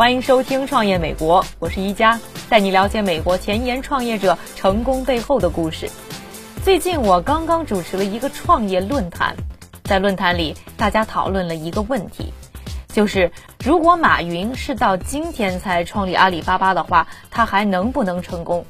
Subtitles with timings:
[0.00, 2.18] 欢迎收听《创业美国》，我是一加，
[2.48, 5.90] 带你了解美国前沿创业者成功背后的故事。
[6.64, 9.36] 最近我刚刚主持了一个创业论坛，
[9.84, 12.32] 在论坛里，大家讨论了一个问题，
[12.88, 13.30] 就是
[13.62, 18.64] 如果马云是到今天才创立阿里巴巴的话，他还能不能成功？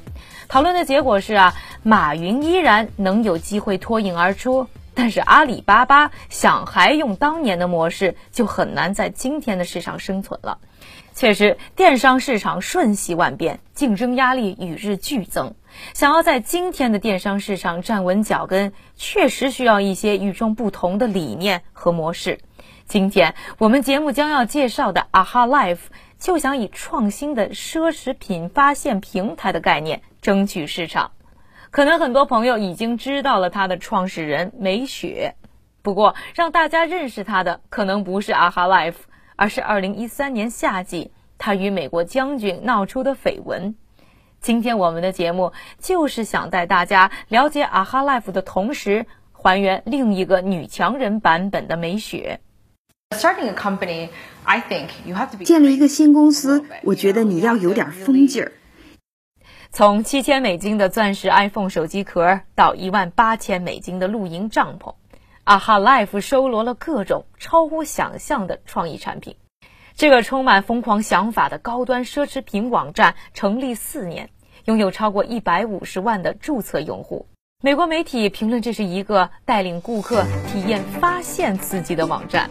[0.49, 10.59] 讨论的结果是啊，马云依然能有机会脱颖而出，但是阿里巴巴想还用当年的模式，就很难在今天的市场生存了。
[11.13, 15.55] 确实，电商市场瞬息万变，竞争压力与日俱增。
[15.93, 22.39] 想要在今天的电商市场站稳脚跟，确实需要一些与众不同的理念和模式。
[22.85, 25.79] 今天我们节目将要介绍的 AHA Life
[26.19, 31.11] 就想以创新的奢侈品发现平台的概念争取市场。
[31.71, 35.35] 可能很多朋友已经知道了它的创始人梅雪，
[35.81, 38.95] 不过让大家认识他的可能不是 AHA Life。
[39.37, 43.73] 而是2013年夏季，他与美国将军闹出的绯闻。
[44.39, 52.41] 今天我们的节目就是想带大家了解 AHA Life 的同时，还原另一个女强人版本的梅雪。
[53.15, 54.09] Starting a company,
[54.43, 58.51] I think you have to be 建立一个新公司，我觉得你要有点疯劲儿。
[59.73, 64.93] 从七千美金的钻石 iPhone 手机壳到一万八千美金的露营帐篷。
[65.45, 69.37] AHA Life 收罗了各种超乎想象的创意产品。
[69.95, 74.29] 这个充满疯狂想法的高端奢侈品网站成立四年，
[74.65, 77.25] 拥有超过一百五十万的注册用户。
[77.63, 82.49] 美国媒体评论这是一个带领顾客体验发现刺激的网站。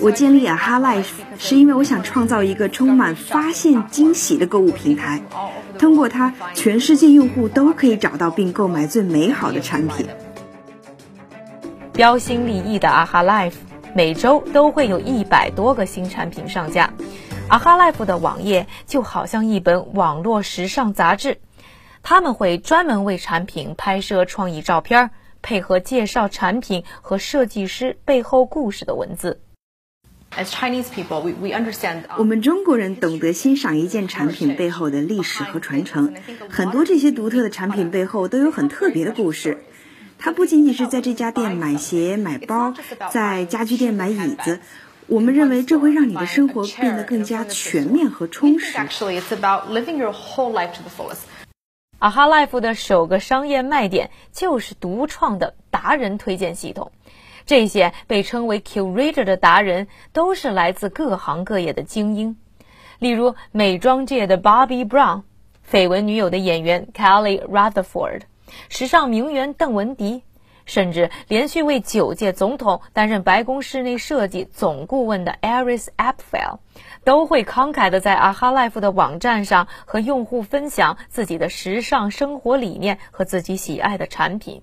[0.00, 5.22] 我建立 AHA Life 是因为我想创造一个充满发现惊喜的购物平台，
[5.78, 10.08] 通过它，全世界用户都可以找到并购买最美好的产品。
[11.92, 13.54] 标新立异的 AHA Life
[13.94, 16.92] 每周都会有一百多个新产品上架。
[17.48, 21.38] AHA Life 的网页就好像一本网络时尚杂志，
[22.02, 25.10] 他们会专门为产品拍摄创意照片，
[25.42, 29.40] 配合介绍产品和设计师背后故事的文字。
[30.36, 32.02] As Chinese people, we, we understand.
[32.18, 36.14] 我们中国人懂得欣赏一件产品背后的历史和传承，
[36.50, 39.64] 很多这些独特的产品背后都有很特别的故事。
[40.18, 42.74] 它不仅仅是在这家店买鞋、买包，
[43.10, 44.60] 在家居店买椅子。
[45.06, 48.76] 我们认为这会让你的生活变得更加全面和充实。
[48.76, 51.20] Actually, it's about living your whole life to the fullest.
[52.00, 56.92] AHA Life 的首个商业卖点就是独创的达人推荐系统。
[57.44, 62.36] 这些被称为 curator 的达人都是来自各行各业的精英，
[62.98, 65.22] 例如美妆界的 Bobby Brown、
[65.68, 68.20] 绯闻女友的演员 Kelly Rutherford、
[68.68, 70.22] 时尚名媛邓文迪，
[70.68, 76.58] 甚至连续为九届总统担任白宫室内设计总顾问的 Iris Apfel，
[77.02, 84.62] 都会慷慨的在 AHA Life 的网站上和用户分享自己的时尚生活理念和自己喜爱的产品。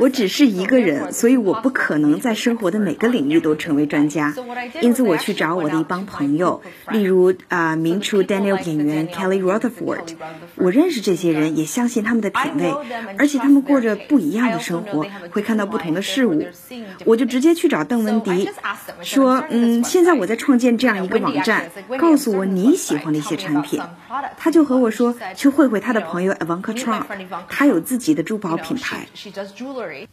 [0.00, 4.34] 我只是一个人，所以我不可能在生活的每个领域都成为专家。
[4.80, 10.14] 因此，我去找我的一帮朋友，例如啊、名厨 Daniel 演员 Kelly Rutherford。
[10.56, 12.72] 我认识这些人，也相信他们的品味，
[13.18, 16.46] 而且他们过着不一样的生活，会看到不同的事物。
[17.04, 18.50] 我就直接去找邓文迪，
[19.02, 23.80] 说：“嗯，现在我在创建这样一个网站，告诉我你喜欢的一些产品。”
[24.38, 27.04] 他就和我说，去会会他的朋友 Ivanka Trump，
[27.48, 28.97] 他有自己的珠宝品牌。
[29.14, 30.08] She does jewelry.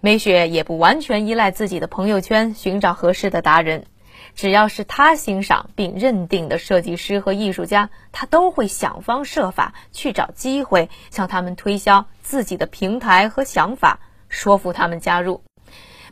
[0.00, 3.86] 梅雪也不完全依赖自己的朋友圈寻找合适的达人，
[4.34, 15.42] 只要是她欣赏并认定的设计师和艺术家，她都会想方设法去找机会向他们推销自己的平台和想法，说服他们加入。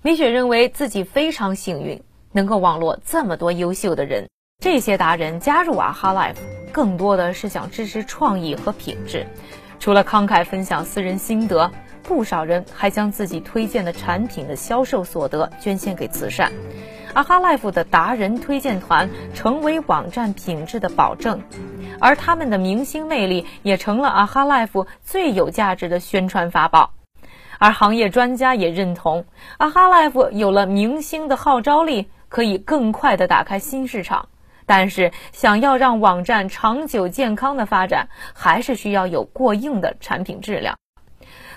[0.00, 2.02] 梅雪认为自己非常幸运，
[2.32, 4.28] 能够网络这么多优秀的人。
[4.62, 6.36] 这些达人加入 AHA Life，
[6.72, 9.26] 更多的是想支持创意和品质。
[9.82, 11.68] 除了慷慨分享私人心得，
[12.04, 16.52] 不少人还将自己推荐的产品的销售所得捐献给慈善。
[17.12, 21.42] AHA Life 的达人推荐团成为网站品质的保证，
[21.98, 26.92] 而他们的明星魅力也成了 AHA Life 最有价值的宣传法宝。
[27.58, 29.24] 而行业专家也认同
[29.58, 34.28] ，AHA Life 有了明星的号召力，可以更快地打开新市场。
[34.66, 40.76] 但是，想要让网站长久健康的发展，还是需要有过硬的产品质量。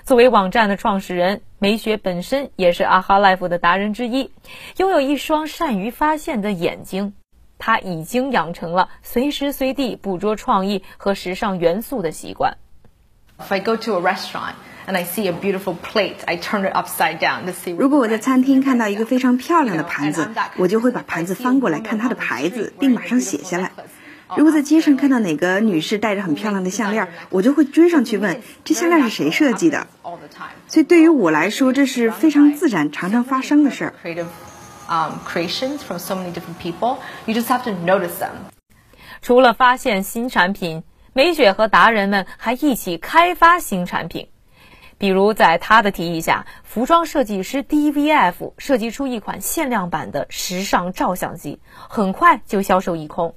[0.04, 4.30] 作为网站的创始人，梅雪本身也是 AHA Life 的达人之一，
[4.76, 7.14] 拥有一双善于发现的眼睛。
[7.58, 12.58] 他已经养成了随时随地捕捉创意和时尚元素的习惯。
[13.38, 14.52] If I go to a restaurant
[14.86, 17.74] and I see a beautiful plate, I turn it upside down to see.
[17.76, 23.72] 如果我在餐厅看到一个非常漂亮的盘子，我就会把盘子翻过来看它的牌子，并马上写下来。
[24.36, 29.86] 如果在街上看到哪个女士戴着很漂亮的项链，我就会追上去问这项链是谁设计的。
[30.66, 33.94] 所以对于我来说，这是非常自然、常常发生的事儿。
[34.88, 36.98] Um, creations from so many different people.
[37.24, 38.30] You just have to notice them.
[39.20, 44.28] 除了发现新产品，美雪和达人们还一起开发新产品。
[44.98, 53.34] 比如，在他的提议下，服装设计师 DVF 设计出一款限量版的时尚照相机，很快就销售一空。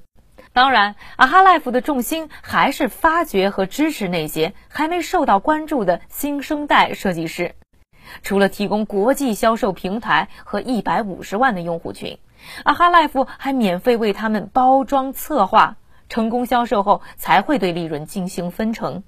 [0.54, 7.54] 当然，AHA Life 的重心还是发掘和支持那些还没受到关注的新生代设计师。
[8.22, 12.18] 除了提供国际销售平台和一百五十万的用户群，
[12.64, 15.76] 阿哈 Life 还免费为他们包装策划，
[16.08, 19.04] 成功销售后才会对利润进行分成。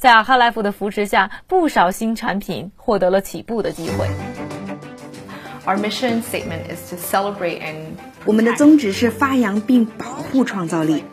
[0.00, 4.08] 在阿哈 Life 的扶持下，不少新产品获得了起步的机会。
[5.66, 7.88] Our mission statement is to celebrate and
[8.24, 11.04] 我们的宗旨是发扬并保护创造力。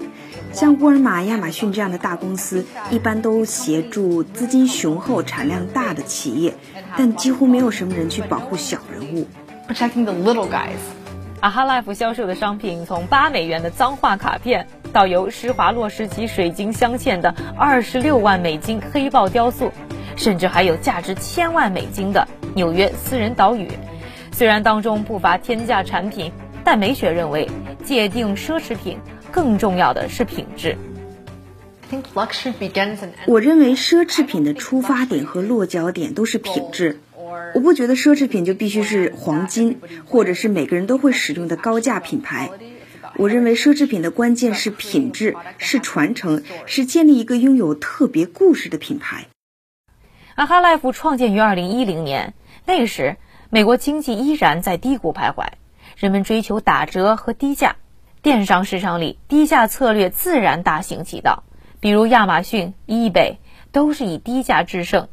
[0.53, 6.53] 像沃尔玛、亚马逊这样的大公司，一般都协助资金雄厚、产量大的企业，
[6.95, 9.27] 但几乎没有什么人去保护小人物。
[9.67, 10.79] Protecting the little guys。
[11.41, 14.65] AHA Life 销售的商品，从八美元的脏话卡片，
[14.97, 19.71] 到由施华洛世奇水晶镶嵌的二十六万美金黑豹雕塑，
[20.15, 23.67] 甚至还有价值千万美金的纽约私人岛屿。
[24.31, 26.31] 虽然当中不乏天价产品，
[26.63, 27.47] 但美雪认为
[27.83, 28.97] 界定奢侈品。
[29.31, 30.75] 更重要的是品质。
[33.27, 36.99] 我认为奢侈品的出发点和落脚点都是品质。
[37.53, 42.49] 我不觉得奢侈品就必须是黄金，或者是每个人都会使用的高价品牌。
[43.15, 49.27] 我认为奢侈品的关键是品质，是传承，是建立一个拥有特别故事的品牌。
[50.35, 52.33] 阿哈 Life 创建于二零一零年，
[52.65, 53.17] 那时
[53.49, 55.47] 美国经济依然在低谷徘徊，
[55.95, 57.77] 人们追求打折和低价。
[58.21, 61.43] 电商市场里，低价策略自然大行其道，
[61.79, 63.37] 比如亚马逊、eBay
[63.71, 65.07] 都是以低价制胜。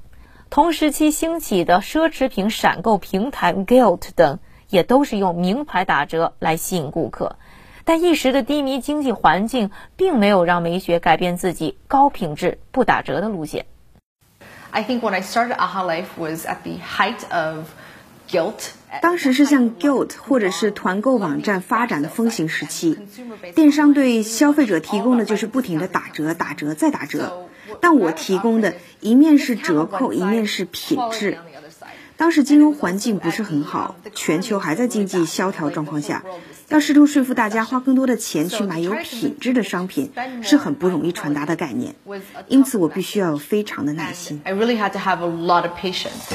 [0.50, 4.38] 同时期兴起的奢侈品闪购平台 Gilt 等，
[4.68, 7.36] 也都是用名牌打折来吸引顾客。
[7.84, 13.66] 但一时的低迷经济环境，并没有让美雪改变自己高品质不打折的路线。
[14.70, 17.66] I think when I started AHA Life was at the height of
[18.28, 18.70] guilt.
[19.02, 22.98] 当时是像 Guilt 或者是团购网站发展的风行时期，
[23.54, 27.48] 电商对消费者提供的就是不停的打折、打折再打折，
[27.80, 31.38] 但我提供的一面是折扣，一面是品质。
[32.16, 36.22] 当时金融环境不是很好，全球还在经济萧条状况下，
[36.68, 40.10] 要试图说服大家花更多的钱去买有品质的商品，
[40.42, 41.94] 是很不容易传达的概念。
[42.48, 44.40] 因此，我必须要有非常的耐心。
[44.44, 46.34] I really had to have a lot of patience.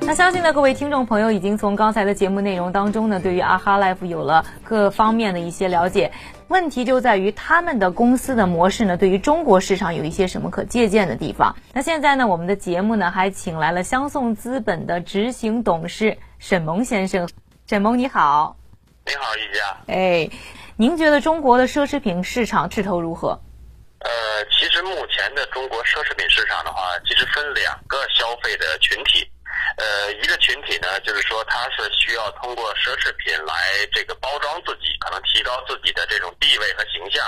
[0.00, 6.12] 那相信呢，各位听众朋友已经从刚才的节目内容当中呢，对于阿哈 Life 有了各方面的一些了解。
[6.46, 11.56] 问题就在于他们的公司的模式呢，对于中国市场有一些什么可借鉴的地方？
[11.72, 17.28] 那现在呢，我们的节目呢还请来了相送资本的执行董事沈萌先生。
[17.68, 18.56] 沈萌你好，
[19.04, 19.76] 你好，一佳。
[19.88, 20.30] 哎，
[20.76, 23.30] 您觉得中国的奢侈品市场势头如何？
[23.98, 24.10] 呃，
[24.52, 29.28] 其实目前的中国奢侈品市场的话，其实分两个消费的群体。
[29.78, 33.52] 呃，一个群体呢，就是说它是需要通过奢侈品来
[33.92, 37.26] 这个包装自己，可能提高自己的这种地位和形象。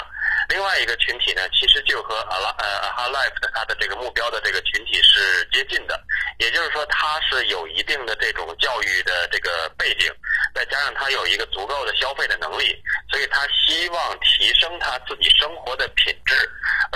[0.49, 6.01] 另外一个群体呢，其实就和阿拉呃阿哈 life 的它的这个目标的这个群体是接近的，
[6.39, 10.11] 也就是说他是有一定的这种教育的这个背景，
[10.55, 12.75] 再加上他有一个足够的消费的能力，
[13.11, 16.35] 所以他希望提升他自己生活的品质，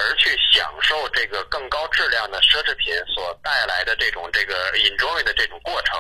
[0.02, 5.98] 而去享受这个更高质量的奢侈品所带来的这种这个 enjoy 的这种过程。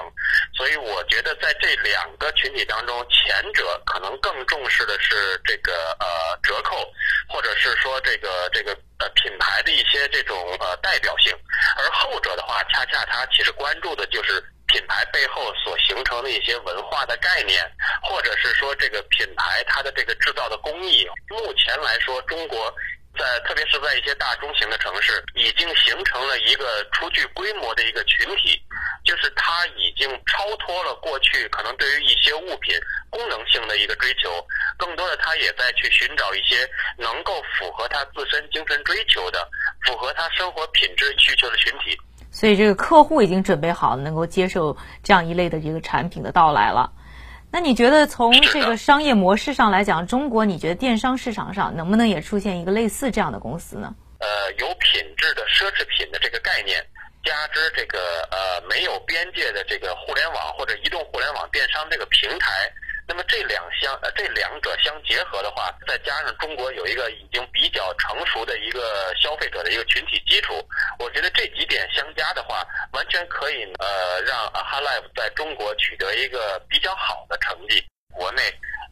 [0.56, 6.86] 所以我觉得在这两个群体当中，前者可能更重视的是这个呃折扣。
[7.28, 11.32] 或者是说这个这个呃品牌的一些这种呃代表性，
[11.78, 17.64] 而后者的话，恰恰它其实关注的就是品牌背后所形成的一些文化的概念，
[18.02, 21.08] 或者是说这个品牌它的这个制造的工艺。
[21.30, 22.74] 目前来说，中国
[23.18, 28.60] 在特别是在一些大中型的城市，已经形成了一个初具规模的一个群体，
[29.04, 32.74] 就是它已经超脱了过去可能对于一些物品
[33.10, 34.30] 功能性的一个追求，
[34.78, 39.46] 更多的它也在去寻找一些能够符合他自身精神追求的、
[39.84, 41.98] 符合他生活品质需求的群体。
[42.30, 46.90] 所以，这个客户已经准备好能够接受这样一类的这个产品的到来了。
[47.52, 53.94] 那你觉得从这个商业模式上来讲，中国你觉得电商市场上能不能也出现一个类似这样的公司呢？
[54.20, 56.82] 呃，有品质的奢侈品的这个概念，
[57.22, 57.98] 加之这个
[58.30, 62.72] 呃没有边界的这个互联网或者移动互联网电商这个平台。
[63.06, 70.54] 那么这两相呃这两者相结合的话，再加上中国有一个已经比较成熟的一个消费者的一个群体基础，
[70.98, 77.84] 我觉得这几点相加的话，完全可以呃让 AHA Life 在中国取得一个比较好的成绩。
[78.14, 78.42] 国内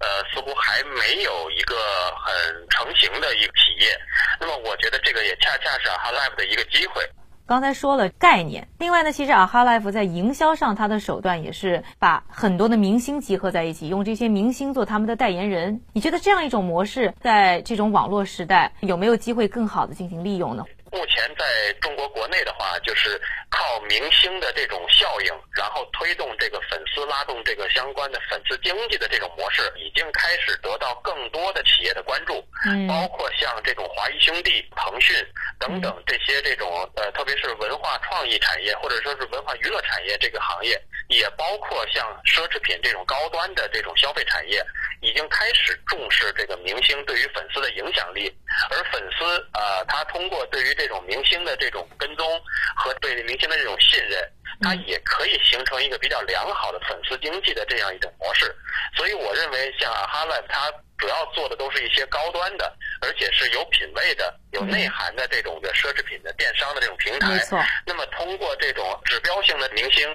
[0.00, 1.76] 呃似乎还没有一个
[2.17, 3.95] 很成型的一个企业，
[4.40, 7.07] 那么我觉得这个也恰恰是 AHA Life 的一个机会。
[7.50, 15.80] 刚才说了概念，另外呢，其实啊哈 life 在营销上，它的手段也是把很多的明星集合在一起，用这些明星做他们的代言人。
[15.92, 20.64] 你觉得这样一种模式，在这种网络时代，有没有机会更好的进行利用呢？
[20.90, 32.44] 目前在中国国内的话，就是靠明星的这种效应，然后推动这个粉丝拉动这个相关的粉丝经济的这种模式，已经开始得到更多的企业的关注。
[32.66, 35.16] 嗯，包括像这种华谊兄弟、腾讯
[35.59, 44.64] 等等这些这种呃，特别是文化创意产业或者说是文化娱乐产业这个行业，也包括像奢侈品这种高端的这种消费产业，
[45.00, 48.33] 已经开始重视这个明星对于粉丝的影响力。
[48.71, 52.40] 而粉丝呃，他通过对于这种明星的这种跟踪
[52.76, 54.23] 和对明星的这种信任，
[54.61, 58.54] 他也可以形成一个比较良好的粉丝经济的这样一种模式。
[58.97, 67.28] 所以我认为，像 h a l i f e 它主要做的都是一些高端的，而且是有品位的、有内涵的这种的奢侈品的电商的这种平台。
[67.30, 67.59] 没错。
[67.87, 70.07] 那么通过这种指标性的明星，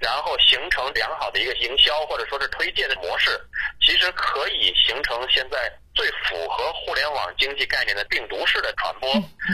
[0.00, 3.40] 然后形成良好的一个营销或者说是推荐的模式，
[3.80, 5.72] 其实可以形成现在。
[5.94, 9.08] 最符合互联网经济概念的病毒式的传播，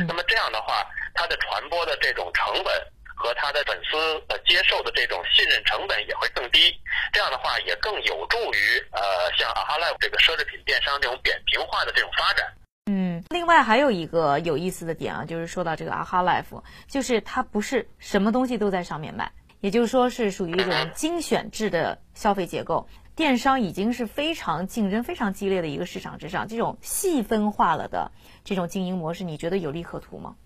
[0.08, 0.82] 那么这样的话，
[1.12, 2.72] 它的传播的这种成本
[3.20, 3.98] 和他的粉丝
[4.28, 6.72] 呃接受的这种信任成本也会更低。
[7.12, 12.46] 这样的话，也更有助于呃像 AHA Life 这个奢侈品电商这种扁平化的这种发展。
[12.86, 22.88] 嗯，另外还有一个有意思的点啊，就是说到这个 AHA Life，就是它不是什么东西都在上面卖，也就是说是属于一种精选制的消费结构。
[23.14, 28.10] 电商已经是非常竞争非常激烈的一个市场之上，这种细分化了的
[28.44, 30.36] 这种经营模式，你觉得有利可图吗？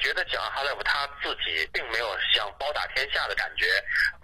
[0.00, 3.66] 觉得讲哈莱夫他自己并没有像包打天下的感觉，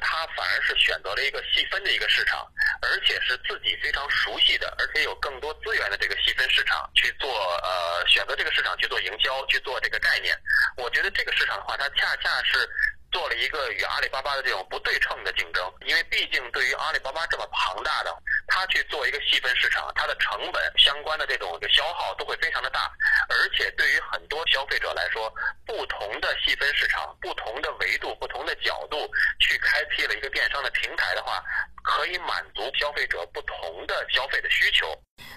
[0.00, 2.46] 他反而是选择了一个细分的一个市场，
[2.82, 7.30] 而且是自己非常熟悉的，而且有更多资源的这个细分市场去做
[7.62, 10.36] 呃选择这个市场去做营销去做这个概念。
[10.76, 12.68] 我觉得这个市场的话，它恰恰是。
[13.12, 18.14] 做了一个与阿里巴巴的这种不对称的竞争，因为毕竟对于阿里巴巴这么庞大的，
[18.48, 22.90] 它去做一个细分市场，它的成本相关的这种消耗都会非常的大，
[23.28, 25.32] 而且对于很多消费者来说，
[25.66, 31.42] 不同的细分市场、不同的维度、不同的角度去开辟了一个电商的平台的话，
[31.86, 34.84] 可以满足消费者不同的消费的需求。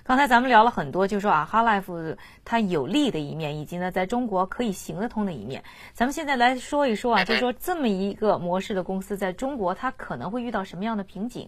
[0.03, 5.63] 刚才咱们聊了很多，就说啊，哈 life 它有利的一面，以及呢，在中国可以行得通的一面。
[5.93, 11.47] 咱们现在来说一说啊，就说这么一个模式的公司，在中国它可能会遇到什么样的瓶颈？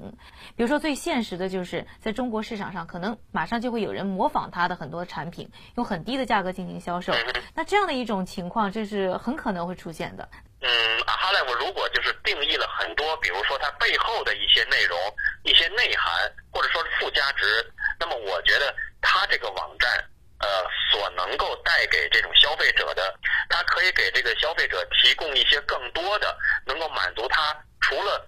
[0.56, 7.12] 比如说最现实的就是，在中国市场上，可能马上就会有人模仿它的很多产品，用很低的价格进行销售。
[7.56, 10.30] 那这样的一种情况，这是很可能会出现的。
[10.62, 14.98] 嗯，阿哈 life 如果就是定义了很多，比如说它背后的一些内容、
[15.44, 17.66] 一些内涵，或者说是附加值。
[18.00, 19.92] 那么我觉得它这个网站，
[20.40, 23.12] 呃，所能够带给这种消费者的，
[23.50, 28.24] 它可以给这个消费者提供一些更多的，能够满足他除了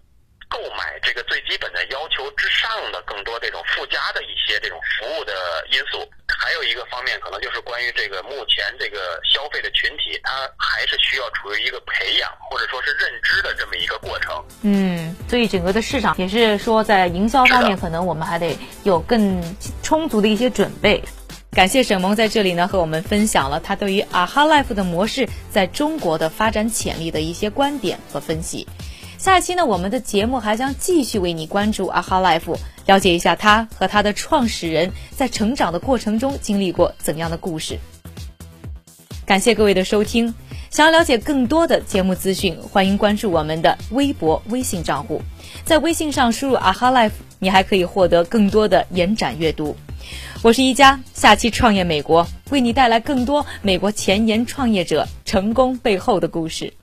[0.50, 6.12] 购买这个最基本的要求之上的更多这种附加的一些这种服务的因素。
[6.54, 14.32] 还有一个方面，可能就是关于这个目前这个消费的群体，它还是需要处于一个培养或者说是认知的这么一个过程。
[14.62, 19.44] 嗯，所以整个的市场也是说，在营销方面，可能我们还得有更
[19.82, 21.04] 充足的一些准备。
[21.50, 28.68] 感谢沈萌在这里呢，和我们分享了他对于啊哈 life 的模式在中国的发展潜力的一些观点和分析。
[29.24, 32.58] 下期呢，我们的节目还将继续为你关注阿哈 life。
[32.86, 37.80] 了解一下他和他的创始人在成长的过程中经历过怎样的故事。
[39.25, 40.36] 感谢各位的收听。
[40.70, 45.22] 想要了解更多的节目资讯，欢迎关注我们的微博、微信账户。
[45.63, 49.77] 在微信上输入 “aha life”，你还可以获得更多的延展阅读。
[50.42, 56.74] 我是一加，下期创业美国为你带来更多美国前沿创业者成功背后的故事。